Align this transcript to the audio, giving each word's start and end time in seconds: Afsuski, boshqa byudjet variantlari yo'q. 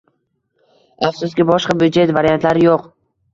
Afsuski, 1.07 1.45
boshqa 1.51 1.77
byudjet 1.83 2.15
variantlari 2.19 2.67
yo'q. 2.69 2.89